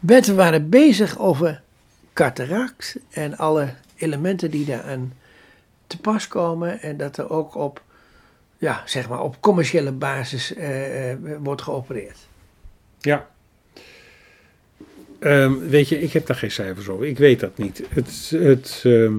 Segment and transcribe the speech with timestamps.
[0.00, 1.62] Bert, we waren bezig over
[2.12, 5.12] cataract en alle elementen die daaraan
[5.86, 6.80] te pas komen.
[6.80, 7.82] En dat er ook op,
[8.58, 12.18] ja, zeg maar op commerciële basis eh, eh, wordt geopereerd.
[13.00, 13.28] Ja.
[15.18, 17.06] Ehm, weet je, ik heb daar geen cijfers over.
[17.06, 17.82] Ik weet dat niet.
[17.88, 19.14] Het, het, ehm,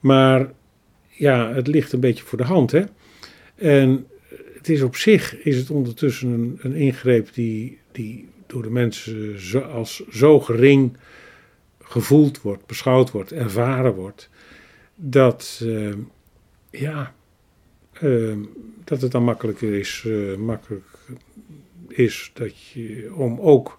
[0.00, 0.50] maar
[1.08, 2.70] ja, het ligt een beetje voor de hand.
[2.70, 2.84] Hè?
[3.54, 4.06] En
[4.56, 9.40] het is op zich is het ondertussen een, een ingreep die, die door de mensen
[9.40, 10.96] zo, als zo gering
[11.80, 14.30] gevoeld wordt, beschouwd wordt, ervaren wordt,
[14.94, 15.98] dat, ehm,
[16.70, 17.14] ja,
[18.84, 20.86] dat het dan makkelijker is, uh, makkelijk
[21.88, 23.78] is dat je, om ook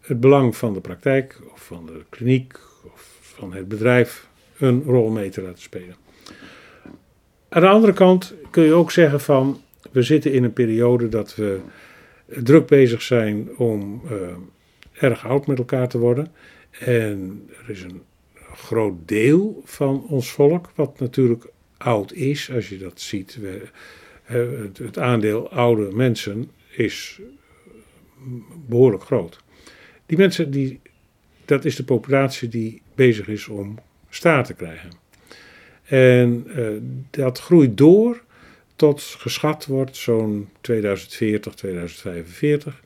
[0.00, 2.58] het belang van de praktijk of van de kliniek
[2.94, 5.96] of van het bedrijf een rol mee te laten spelen.
[7.48, 9.60] Aan de andere kant kun je ook zeggen van
[9.92, 11.60] we zitten in een periode dat we
[12.26, 14.10] druk bezig zijn om uh,
[14.92, 16.32] erg oud met elkaar te worden.
[16.70, 18.02] En er is een
[18.52, 22.50] groot deel van ons volk wat natuurlijk oud is.
[22.52, 23.62] Als je dat ziet, we,
[24.76, 27.20] het, aandeel oude mensen is
[28.66, 29.40] behoorlijk groot.
[30.06, 30.80] Die mensen, die,
[31.44, 34.90] dat is de populatie die bezig is om staar te krijgen.
[35.84, 36.68] En uh,
[37.10, 38.24] dat groeit door
[38.76, 42.82] tot geschat wordt zo'n 2040, 2045.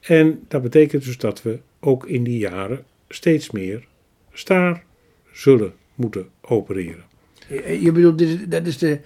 [0.00, 3.86] En dat betekent dus dat we ook in die jaren steeds meer
[4.32, 4.84] staar
[5.32, 7.04] zullen moeten opereren.
[7.80, 9.00] Je bedoelt, dat is de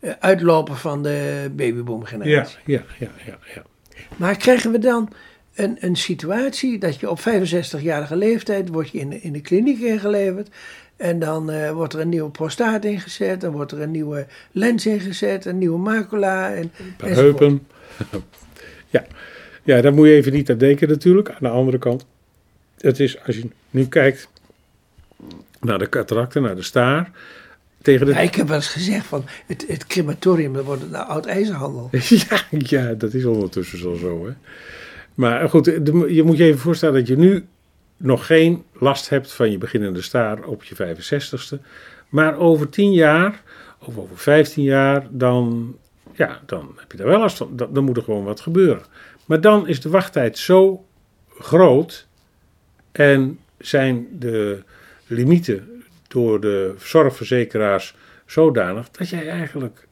[0.00, 2.58] eh, uitloper van de babyboomgeneratie?
[2.64, 3.64] Ja, ja, ja, ja, ja.
[4.16, 5.12] Maar krijgen we dan
[5.54, 9.80] een, een situatie dat je op 65-jarige leeftijd wordt je in, de, in de kliniek
[9.80, 10.48] ingeleverd
[10.96, 14.86] en dan uh, wordt er een nieuwe prostaat ingezet, dan wordt er een nieuwe lens
[14.86, 16.54] ingezet, een nieuwe macula.
[16.54, 17.66] En, en heupen.
[18.90, 19.04] ja.
[19.62, 21.30] ja, daar moet je even niet aan denken natuurlijk.
[21.30, 22.06] Aan de andere kant,
[22.78, 24.28] het is als je nu kijkt
[25.60, 27.10] naar de cataracten, naar de staar.
[27.82, 28.12] Tegen de...
[28.12, 31.88] Ja, ik heb wel eens gezegd van het, het crematorium, dat wordt een oud ijzerhandel.
[32.28, 34.26] ja, ja, dat is ondertussen al zo.
[34.26, 34.32] Hè.
[35.14, 35.64] Maar goed,
[36.08, 37.44] je moet je even voorstellen dat je nu
[37.96, 41.62] nog geen last hebt van je beginnende staar op je 65ste.
[42.08, 43.42] Maar over 10 jaar
[43.78, 45.76] of over 15 jaar, dan,
[46.12, 47.56] ja, dan heb je daar wel last van.
[47.56, 48.82] Dan, moet er gewoon wat gebeuren.
[49.24, 50.86] Maar dan is de wachttijd zo
[51.38, 52.06] groot
[52.92, 54.62] en zijn de
[55.06, 57.94] limieten door de zorgverzekeraars
[58.26, 59.86] zodanig dat jij eigenlijk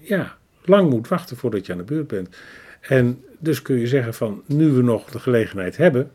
[0.00, 2.36] ja, lang moet wachten voordat je aan de beurt bent.
[2.80, 6.12] En dus kun je zeggen van nu we nog de gelegenheid hebben,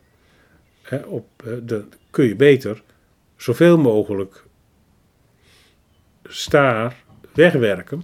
[0.88, 1.28] hè, op,
[1.64, 2.82] de, kun je beter
[3.36, 4.44] zoveel mogelijk
[6.22, 6.96] staar
[7.34, 8.02] wegwerken.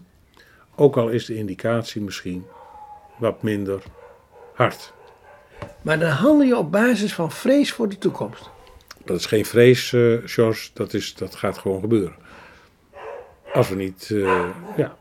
[0.77, 2.45] Ook al is de indicatie misschien
[3.19, 3.83] wat minder
[4.55, 4.93] hard.
[5.83, 8.51] Maar dan handel je op basis van vrees voor de toekomst.
[9.05, 10.71] Dat is geen vrees, uh, George.
[10.75, 12.15] Dat, is, dat gaat gewoon gebeuren.
[13.53, 14.45] Als we niet, uh,
[14.77, 14.97] ja.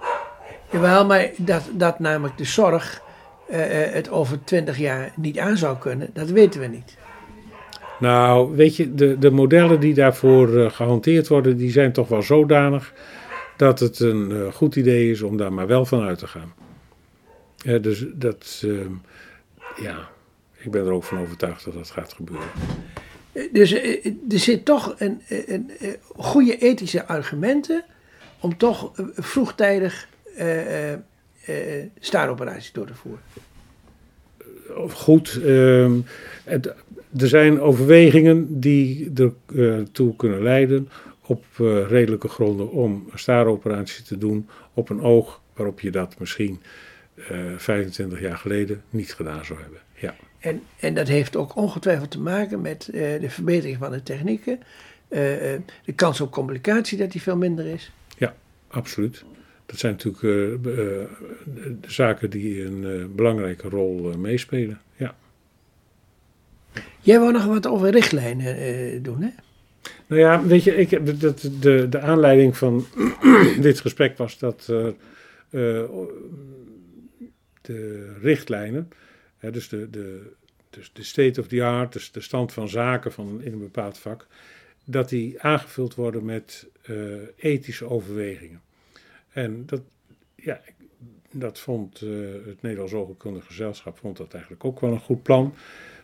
[0.71, 3.01] Jawel, maar dat, dat namelijk de zorg
[3.49, 3.57] uh,
[3.93, 6.97] het over twintig jaar niet aan zou kunnen, dat weten we niet.
[7.99, 12.93] Nou, weet je, de, de modellen die daarvoor gehanteerd worden, die zijn toch wel zodanig
[13.57, 16.53] dat het een goed idee is om daar maar wel van uit te gaan.
[17.81, 18.91] dus dat, ehm,
[19.83, 20.09] ja,
[20.57, 22.47] ik ben er ook van overtuigd dat dat gaat gebeuren.
[23.51, 27.85] Dus er zit toch een, een, een goede ethische argumenten
[28.39, 30.97] om toch vroegtijdig uh, uh,
[31.99, 33.23] staaroperaties door te voeren.
[34.91, 35.91] Goed, uh,
[36.43, 36.73] het,
[37.17, 39.11] er zijn overwegingen die
[39.55, 40.89] ertoe kunnen leiden
[41.25, 41.45] op
[41.87, 46.61] redelijke gronden om een staaroperatie te doen op een oog waarop je dat misschien
[47.57, 49.79] 25 jaar geleden niet gedaan zou hebben.
[49.93, 50.15] Ja.
[50.39, 54.59] En, en dat heeft ook ongetwijfeld te maken met uh, de verbetering van de technieken.
[55.07, 57.91] De kans op complicatie dat die veel minder is.
[58.17, 58.35] Ja,
[58.67, 59.23] absoluut.
[59.65, 60.31] Dat zijn natuurlijk uh,
[60.63, 61.07] de
[61.87, 64.81] zaken die een belangrijke rol meespelen.
[64.95, 65.15] Ja.
[66.99, 69.29] Jij wou nog wat over richtlijnen doen, hè?
[70.07, 72.85] Nou ja, weet je, ik, dat, de, de aanleiding van
[73.61, 74.65] dit gesprek was dat
[77.61, 78.89] de richtlijnen
[79.39, 80.31] dus, de, de,
[80.69, 83.97] dus de state of the art, dus de stand van zaken van in een bepaald
[83.97, 84.27] vak,
[84.83, 86.67] dat die aangevuld worden met
[87.35, 88.61] ethische overwegingen.
[89.31, 89.81] En dat,
[90.35, 90.61] ja,
[91.31, 91.99] dat vond
[92.45, 95.53] het Nederlands Oogkundig Gezelschap vond dat eigenlijk ook wel een goed plan.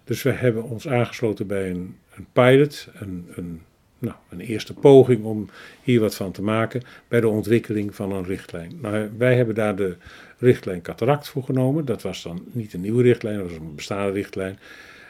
[0.10, 3.62] Dus we hebben ons aangesloten bij een, een pilot, een, een,
[4.00, 5.50] nou, een eerste poging om
[5.84, 8.78] hier wat van te maken bij de ontwikkeling van een richtlijn.
[8.82, 9.96] Nou, wij hebben daar de
[10.38, 11.86] richtlijn cataract voor genomen.
[11.86, 14.60] Dat was dan niet een nieuwe richtlijn, dat was een bestaande richtlijn.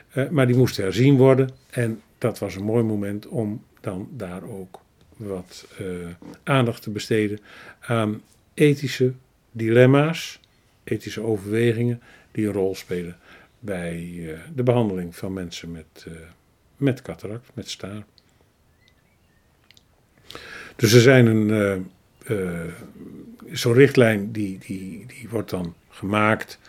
[0.09, 1.49] Eh, maar die moesten herzien worden.
[1.69, 4.79] En dat was een mooi moment om dan daar ook
[5.17, 5.85] wat eh,
[6.43, 7.39] aandacht te besteden
[7.79, 8.21] aan
[8.53, 9.13] ethische
[9.51, 10.39] dilemma's,
[10.83, 13.17] ethische overwegingen die een rol spelen
[13.59, 13.95] bij
[14.27, 16.13] eh, de behandeling van mensen met, uh,
[16.77, 18.03] met cataract, met staar.
[20.75, 21.89] Dus er zijn een,
[23.51, 26.59] zo'n richtlijn die, die, die wordt dan gemaakt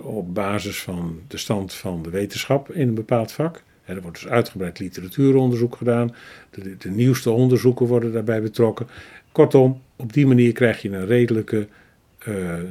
[0.00, 3.62] op basis van de stand van de wetenschap in een bepaald vak.
[3.84, 6.14] Er wordt dus uitgebreid literatuuronderzoek gedaan.
[6.78, 8.86] De, nieuwste onderzoeken worden daarbij betrokken.
[9.32, 11.68] Kortom, op die manier krijg je een redelijke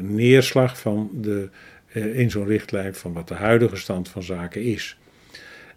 [0.02, 1.50] neerslag van de,
[1.96, 4.98] in zo'n richtlijn van wat de huidige stand van zaken is.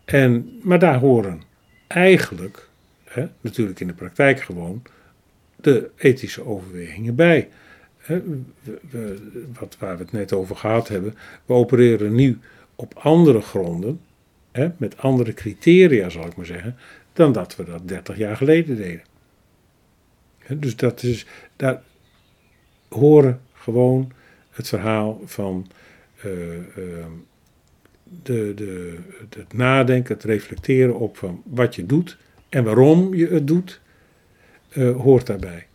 [0.05, 1.43] En, maar daar horen
[1.87, 2.69] eigenlijk,
[3.05, 4.83] hè, natuurlijk in de praktijk gewoon,
[5.57, 7.49] de ethische overwegingen bij.
[7.99, 8.23] Hè,
[8.91, 9.29] we,
[9.59, 12.39] wat, waar we het net over gehad hebben, we opereren nu
[12.75, 14.01] op andere gronden
[14.53, 16.77] hè, met andere criteria zal ik maar zeggen,
[17.13, 19.03] dan dat we dat 30 jaar geleden deden.
[20.49, 21.27] Dus dat is,
[21.57, 21.83] daar
[22.89, 24.13] horen gewoon
[24.51, 25.67] het verhaal van
[28.23, 28.99] de, de,
[29.37, 32.17] het nadenken, het reflecteren op van wat je doet
[32.49, 33.81] en waarom je het doet,
[34.73, 35.67] uh, hoort daarbij.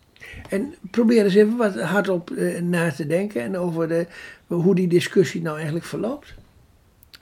[0.48, 2.30] En probeer eens even wat hardop
[2.62, 4.06] na te denken en over de,
[4.46, 6.34] hoe die discussie nou eigenlijk verloopt.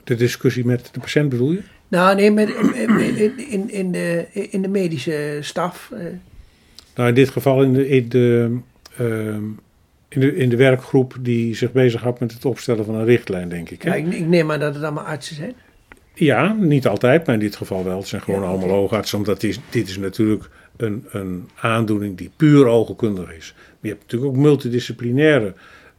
[0.03, 1.61] De discussie met de patiënt bedoel je?
[1.87, 5.91] Nou, nee, met, in, in, in, de, in de medische staf.
[5.93, 6.05] Eh.
[6.95, 8.57] Nou, in dit geval in de, in de,
[8.97, 9.43] ehm,
[10.13, 13.69] in de, in de werkgroep die zich bezighoudt met het opstellen van een richtlijn, denk
[13.69, 13.81] ik.
[13.81, 13.89] Hè?
[13.89, 15.53] Ja, ik, ik neem aan dat het allemaal artsen zijn.
[16.13, 17.97] Ja, niet altijd, maar in dit geval wel.
[17.97, 22.67] Het zijn gewoon allemaal oogartsen, omdat dit, dit is natuurlijk een, een aandoening die puur
[22.67, 23.53] oogkundig is.
[23.55, 25.53] Maar je hebt natuurlijk ook multidisciplinaire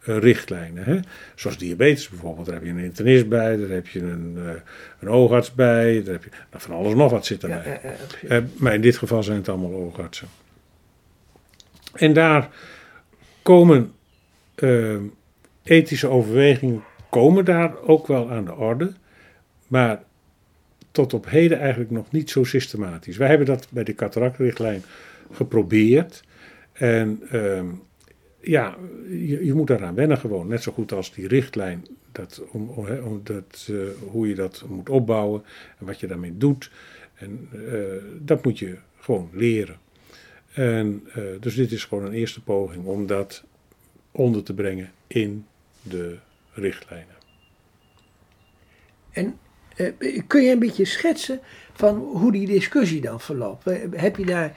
[0.08, 0.84] uh, richtlijnen.
[0.84, 0.99] Hè?
[1.34, 4.50] Zoals diabetes bijvoorbeeld, daar heb je een internist bij, daar heb je een, uh,
[5.00, 7.81] een oogarts bij, daar heb je nou, van alles nog wat zit erbij.
[8.28, 10.28] Ja, uh, maar in dit geval zijn het allemaal oogartsen.
[11.93, 12.49] En daar
[13.43, 13.93] komen
[15.62, 18.92] ethische overwegingen komen daar ook wel aan de orde,
[19.66, 20.02] maar
[20.90, 23.16] tot op heden eigenlijk nog niet zo systematisch.
[23.16, 24.82] Wij hebben dat bij de cataractrichtlijn
[25.32, 26.24] geprobeerd
[26.72, 27.66] en ehm,
[28.40, 28.76] ja,
[29.08, 30.46] je, je, moet daaraan wennen gewoon.
[30.46, 32.68] Net zo goed als die richtlijn, dat, om,
[33.04, 35.42] om, dat, uh, hoe je dat moet opbouwen
[35.78, 36.70] en wat je daarmee doet.
[37.14, 37.84] En uh,
[38.20, 39.76] dat moet je gewoon leren.
[40.52, 41.02] En
[41.40, 43.44] dus dit is gewoon een eerste poging om dat
[44.16, 45.46] onder te brengen in
[45.82, 46.16] de
[46.52, 47.14] richtlijnen.
[49.11, 49.38] En
[50.26, 51.40] kun je een beetje schetsen
[51.72, 53.64] van hoe die discussie dan verloopt?
[53.90, 54.52] Heb je daar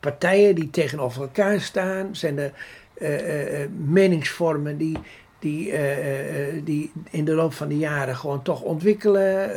[0.00, 2.16] partijen die tegenover elkaar staan?
[2.16, 2.52] Zijn er
[2.98, 4.98] uh, meningsvormen die,
[5.38, 5.72] die,
[6.64, 9.50] die in de loop van de jaren gewoon toch ontwikkelen?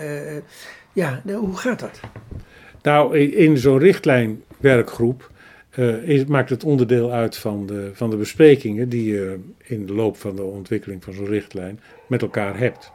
[0.94, 2.00] ja, hoe gaat dat?
[2.82, 5.32] Nou, in zo'n richtlijnwerkgroep
[6.04, 10.18] is, maakt het onderdeel uit van de, van de besprekingen die je in de loop
[10.18, 12.92] van de ontwikkeling van zo'n richtlijn met elkaar hebt.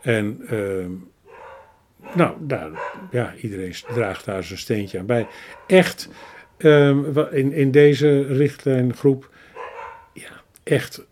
[0.00, 0.90] En ehm,
[2.14, 2.70] nou, daar,
[3.10, 5.26] ja, iedereen draagt daar zijn steentje aan bij.
[5.66, 6.08] Echt,
[6.58, 9.30] um, in, in deze richtlijngroep,
[10.12, 11.06] ja, echt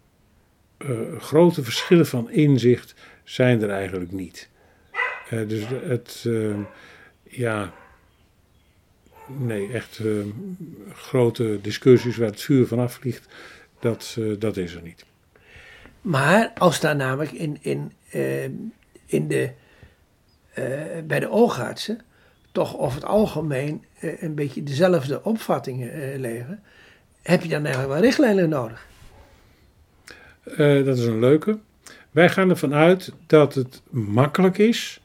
[0.79, 2.95] uh, grote verschillen van inzicht
[3.25, 4.49] zijn er eigenlijk niet.
[5.33, 6.57] Uh, dus het, uh,
[7.23, 7.73] ja,
[9.37, 10.29] nee, echt ehm,
[10.93, 13.29] grote discussies waar het vuur vanaf vliegt,
[13.81, 15.05] dat, eh, dat is er niet.
[16.01, 17.93] Maar als daar namelijk in, in,
[19.07, 19.51] in de
[20.53, 20.65] eh,
[21.07, 22.01] bij de oogartsen
[22.53, 26.63] toch over het algemeen een beetje dezelfde opvattingen leven,
[27.23, 28.87] heb je dan eigenlijk wel richtlijnen nodig?
[30.57, 31.59] dat is een leuke.
[32.11, 35.01] Wij gaan ervan uit dat het makkelijk is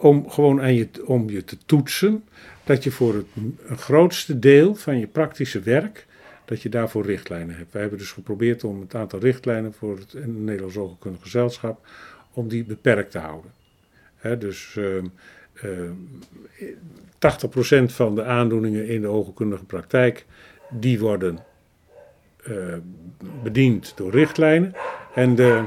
[0.00, 2.24] om gewoon aan je, om je te toetsen,
[2.64, 3.24] dat je voor
[3.66, 6.06] het grootste deel van je praktische werk,
[6.44, 7.72] dat je daarvoor richtlijnen hebt.
[7.72, 11.86] Wij hebben dus geprobeerd om het aantal richtlijnen voor het Nederlands Oogkundig Gezelschap,
[12.32, 13.50] om die beperkt te houden
[14.38, 15.02] dus uh,
[15.64, 15.90] uh,
[17.80, 20.26] 80% van de aandoeningen in de oogkundige praktijk,
[20.70, 21.38] die worden
[22.48, 22.74] uh,
[23.42, 24.74] bediend door richtlijnen.
[25.14, 25.64] En, de,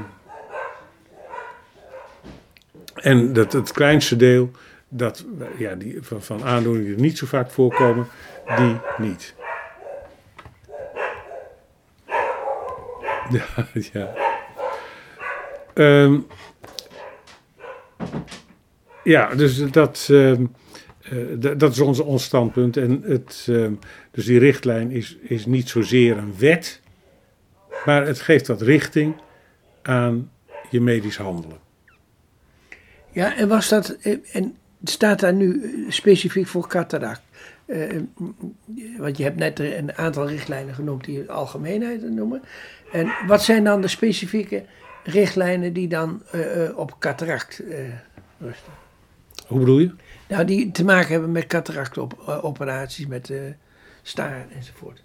[3.02, 4.50] en dat, het kleinste deel
[4.88, 5.24] dat,
[5.58, 8.06] ja, die, van, van aandoeningen die niet zo vaak voorkomen,
[8.56, 9.34] die niet.
[13.30, 14.14] Ja, ja.
[15.74, 16.26] Um,
[19.04, 20.38] ja, dus dat, uh,
[21.56, 22.76] dat is ons, ons standpunt.
[22.76, 23.70] En het, uh,
[24.10, 26.80] dus die richtlijn is, is niet zozeer een wet,
[27.84, 29.14] maar het geeft wat richting
[29.82, 30.30] aan
[30.70, 31.61] je medisch handelen.
[33.12, 37.22] Ja, en was dat, eh, en staat daar nu eh, specifiek voor cataract?
[37.66, 38.00] Eh,
[38.96, 42.42] want je hebt net een aantal richtlijnen genoemd die algemeenheid noemen.
[42.92, 44.64] En wat zijn dan de specifieke
[45.04, 46.22] richtlijnen die dan
[46.74, 47.62] op cataract
[48.38, 48.72] rusten?
[49.46, 49.90] Hoe bedoel je?
[50.28, 53.32] Nou, die te maken hebben met cataractoperaties, met
[54.02, 55.02] staar enzovoort.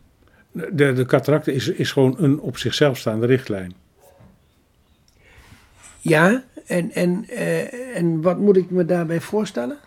[0.51, 3.73] De, de cataract is, is gewoon een op zichzelf staande richtlijn.
[5.99, 9.77] Ja, en, en, eh, en wat moet ik me daarbij voorstellen?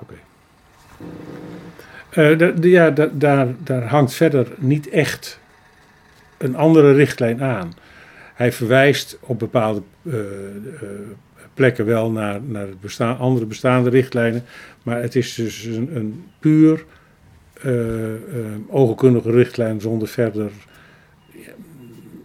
[0.00, 0.14] Oké.
[2.10, 5.40] Eh, ja, da- daar, daar hangt verder niet echt
[6.38, 7.72] een andere richtlijn aan.
[8.34, 10.12] Hij verwijst op bepaalde eh,
[11.54, 14.44] plekken wel naar, naar bestaan, andere bestaande richtlijnen.
[14.82, 16.84] Maar het is dus een, een puur
[18.68, 20.50] ogenkundige richtlijn zonder verder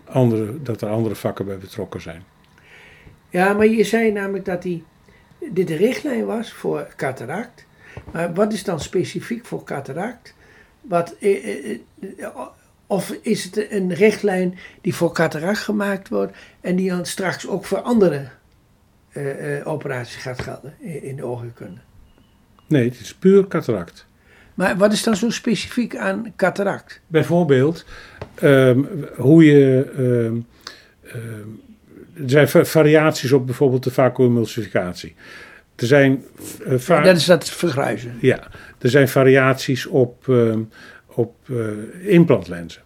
[0.05, 2.23] andere, dat er andere vakken bij betrokken zijn.
[3.29, 4.83] Ja, maar je zei namelijk dat die,
[5.51, 7.65] dit een richtlijn was voor cataract.
[8.11, 10.33] Maar wat is dan specifiek voor cataract?
[10.81, 11.79] Wat, eh, eh,
[12.17, 12.37] eh,
[12.87, 17.65] of is het een richtlijn die voor cataract gemaakt wordt en die dan straks ook
[17.65, 18.27] voor andere
[19.63, 21.79] operaties gaat gelden in, in de oogheelkunde?
[22.67, 24.05] Nee, het is puur cataract.
[24.53, 27.01] Maar wat is dan zo specifiek aan cataract?
[27.07, 27.85] Bijvoorbeeld
[28.35, 28.79] ehm,
[29.15, 29.91] hoe je.
[29.97, 30.39] ehm,
[31.13, 31.49] ehm,
[32.23, 35.15] er zijn va- variaties op bijvoorbeeld de vacuümemulsificatie.
[35.75, 36.23] Er zijn,
[36.65, 38.17] eh, Dat is dat vergruizen.
[38.21, 38.47] ja,
[38.79, 40.59] er zijn variaties op, ehm,
[41.07, 41.55] op eh,
[42.13, 42.81] implantlenzen.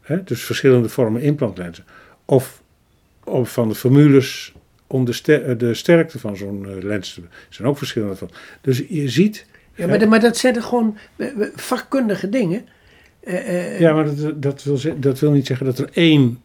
[0.00, 0.22] Hè?
[0.24, 1.84] Dus verschillende vormen implantlenzen.
[2.24, 2.62] Of,
[3.24, 4.52] of van de formules
[4.86, 7.20] om de, ster- de sterkte van zo'n eh, lens te.
[7.20, 8.30] Er zijn ook verschillende van.
[8.60, 9.46] Dus je ziet.
[9.74, 12.64] Ja, maar, dat- maar dat zijn er gewoon eh, eh, vakkundige dingen.
[13.20, 16.42] Eh, eh, Ja, maar dat, dat, wil, dat wil niet zeggen dat er één,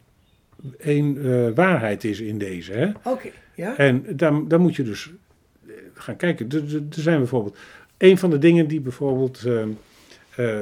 [0.77, 2.73] één eh, waarheid is in deze.
[2.73, 2.91] Hè?
[3.03, 3.77] Oké, ja.
[3.77, 5.11] En dan, dan moet je dus
[5.67, 6.49] eh, gaan kijken.
[6.49, 7.57] Er, zijn bijvoorbeeld.
[7.97, 10.61] Een van de dingen die bijvoorbeeld eh,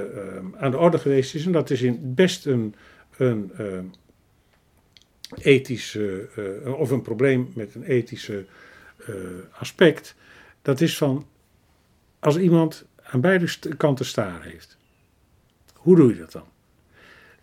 [0.57, 1.45] aan de orde geweest is.
[1.45, 2.75] En dat is in best een,
[3.17, 3.51] een
[5.35, 5.95] ethisch.
[5.95, 8.45] eh, of een probleem met een ethische
[9.51, 10.15] aspect.
[10.61, 11.27] Dat is van.
[12.19, 14.77] Als iemand aan beide kanten staar heeft.
[15.73, 16.47] Hoe doe je dat dan?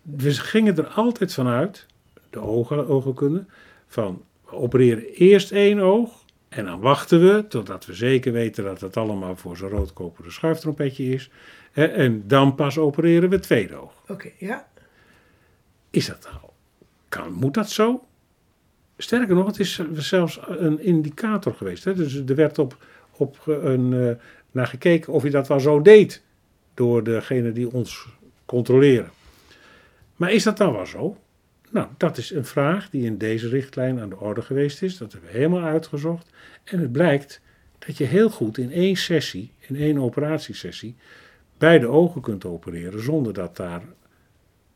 [0.01, 1.85] We gingen er altijd vanuit,
[2.35, 3.45] de ogen, ogenkunde,
[3.87, 8.81] van we opereren eerst één oog en dan wachten we totdat we zeker weten dat
[8.81, 11.29] het allemaal voor zo'n roodkoperen schuiftrompetje is.
[11.71, 13.93] Hè, en dan pas opereren we het tweede oog.
[14.07, 14.67] Oké, ja.
[15.89, 16.51] Is dat nou?
[17.09, 18.05] Kan, moet dat zo?
[18.97, 21.83] Sterker nog, het is zelfs een indicator geweest.
[21.83, 21.93] Hè?
[21.93, 22.77] Dus er werd op,
[23.11, 24.15] op een, eh,
[24.51, 26.23] naar gekeken of je dat wel zo deed
[26.73, 28.07] door degene die ons
[28.45, 29.09] controleren.
[30.15, 31.17] Maar is dat dan wel zo?
[31.75, 34.97] Nou, dat is een vraag die in deze richtlijn aan de orde geweest is.
[34.97, 36.29] Dat hebben we helemaal uitgezocht.
[36.63, 37.41] En het blijkt
[37.79, 40.95] dat je heel goed in één sessie, in één operatiesessie,
[41.57, 43.81] beide ogen kunt opereren zonder dat daar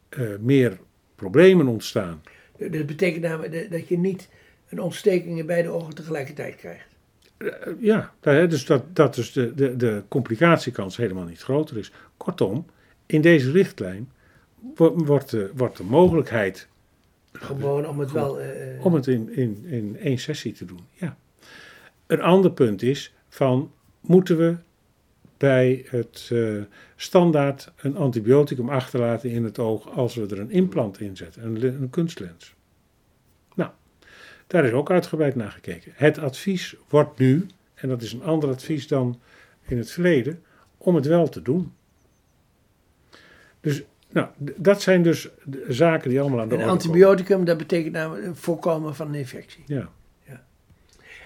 [0.09, 0.79] eh, meer
[1.15, 2.21] problemen ontstaan.
[2.57, 4.29] Dat betekent namelijk dat- je niet
[4.69, 6.87] een ontsteking in beide ogen tegelijkertijd krijgt.
[7.37, 7.47] Eh,
[7.79, 11.91] ja, dus dat, dat dus de, de, de complicatiekans helemaal niet groter is.
[12.17, 12.65] Kortom,
[13.05, 14.11] in deze richtlijn
[14.75, 16.67] wo- wordt de, wordt de mogelijkheid
[17.31, 18.39] Gewoon om het wel.
[18.39, 20.81] eh, eh, om het in, in, in één sessie te doen.
[20.91, 21.17] Ja.
[22.07, 23.71] Een ander punt is van
[24.01, 24.57] moeten we
[25.37, 26.61] bij het eh,
[26.95, 31.63] standaard een antibioticum achterlaten in het oog als we er een implant in zetten, een,
[31.63, 32.53] een kunstlens.
[33.55, 33.71] Nou,
[34.47, 35.91] daar is ook uitgebreid naar gekeken.
[35.95, 39.19] Het advies wordt nu, en dat is een ander advies dan
[39.67, 40.43] in het verleden,
[40.77, 41.73] om het wel te doen.
[43.59, 45.29] Dus nou, dat zijn dus
[45.67, 46.85] zaken die allemaal aan de een orde komen.
[46.85, 49.63] antibioticum, dat betekent namelijk het voorkomen van een infectie.
[49.65, 49.89] Ja.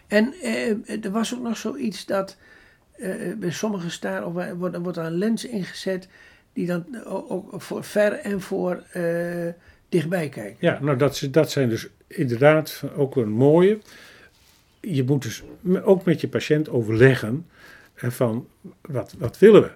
[0.07, 2.37] En eh, er was ook nog zoiets dat
[2.91, 6.07] eh, bij sommige staren of wordt, er wordt er een lens ingezet
[6.53, 9.47] die dan ook, voor ver en voor eh,
[9.89, 10.59] dichtbij kijkt.
[10.59, 13.79] Ja, nou dat, dat zijn dus inderdaad ook een mooie.
[14.79, 15.43] Je moet dus
[15.83, 17.47] ook met je patiënt overleggen
[17.93, 18.47] eh, van
[18.81, 19.71] wat, wat willen we?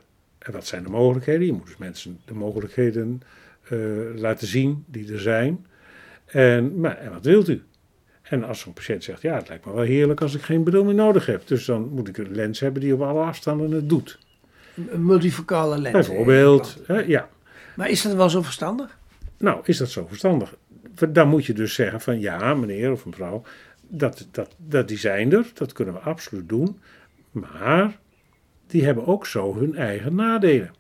[0.48, 1.46] En wat zijn de mogelijkheden?
[1.46, 3.22] Je moet dus mensen de mogelijkheden
[3.70, 3.78] eh,
[4.16, 5.66] laten zien die er zijn.
[6.26, 7.64] En, maar, en wat wilt u?
[8.22, 10.84] En als zo'n patiënt zegt, ja, het lijkt me wel heerlijk als ik geen bril
[10.84, 11.48] meer nodig heb.
[11.48, 14.20] Dus dan moet ik een lens hebben die op alle afstanden het doet.
[14.76, 16.08] Een een multifocale lens.
[16.08, 17.30] Bijvoorbeeld, hè, ja.
[17.76, 18.98] Maar is dat wel zo verstandig?
[19.38, 20.56] Nou, is dat zo verstandig?
[21.10, 23.44] Dan moet je dus zeggen van ja, meneer of mevrouw,
[23.88, 26.80] dat, dat, dat die zijn er, dat kunnen we absoluut doen.
[27.32, 27.98] Maar
[28.68, 30.74] die hebben ook zo hun eigen nadelen.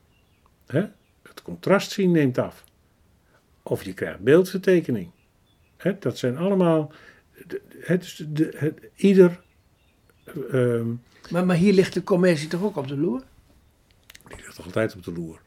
[0.68, 0.86] Hè?
[1.24, 2.64] Het contrast zien neemt af.
[3.64, 5.12] Of je krijgt beeldvertekening.
[5.78, 5.98] Hè?
[6.00, 6.92] Dat zijn allemaal
[7.80, 9.42] het, is de, het, ieder.
[10.52, 10.88] ehm,
[11.32, 13.24] Maar, maar hier ligt de commissie toch ook op de loer?
[14.28, 15.42] die ligt altijd op de loer.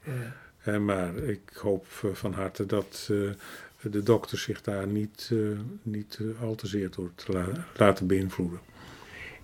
[0.64, 0.78] Ja.
[0.78, 5.38] Maar ik hoop eh, van harte dat eh, de dokter zich daar niet, eh,
[5.82, 8.60] niet al te zeer door te la- laten beïnvloeden.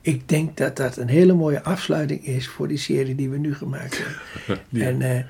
[0.06, 3.54] Ik denk dat dat een hele mooie afsluiting is voor die serie die we nu
[3.54, 4.16] gemaakt hebben.
[4.68, 4.84] Ja.
[4.84, 5.24] En eh,